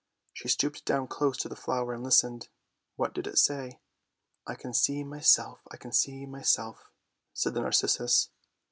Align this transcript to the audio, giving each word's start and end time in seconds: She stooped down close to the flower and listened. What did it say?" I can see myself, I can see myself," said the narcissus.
She 0.33 0.47
stooped 0.47 0.83
down 0.83 1.05
close 1.07 1.37
to 1.37 1.47
the 1.47 1.55
flower 1.55 1.93
and 1.93 2.03
listened. 2.03 2.49
What 2.95 3.13
did 3.13 3.27
it 3.27 3.37
say?" 3.37 3.81
I 4.47 4.55
can 4.55 4.73
see 4.73 5.03
myself, 5.03 5.59
I 5.71 5.77
can 5.77 5.91
see 5.91 6.25
myself," 6.25 6.89
said 7.35 7.53
the 7.53 7.61
narcissus. 7.61 8.29